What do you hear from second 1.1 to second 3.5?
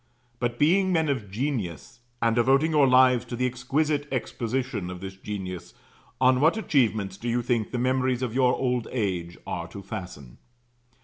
genius, and devoting your lives to the